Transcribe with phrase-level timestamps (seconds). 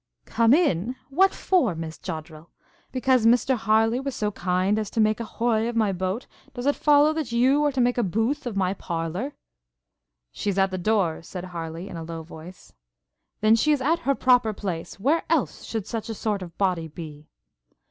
[0.25, 0.95] 'Come in?
[1.11, 2.49] What for, Miss Joddrel?
[2.91, 6.65] Because Mr Harleigh was so kind as to make a hoy of my boat, does
[6.65, 9.33] it follow that you are to make a booth of my parlour?'
[10.31, 12.73] 'She is at the door!' said Harleigh, in a low voice.
[13.41, 16.87] 'Then she is at her proper place; where else should such a sort of body
[16.87, 17.27] be?'